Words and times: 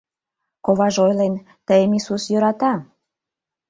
Коваже 0.65 0.99
ойлен: 1.05 1.33
«Тыйым 1.67 1.91
Иисус 1.97 2.23
йӧрата...» 2.31 2.73